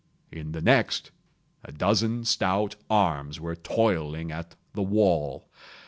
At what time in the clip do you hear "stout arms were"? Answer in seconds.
2.25-3.55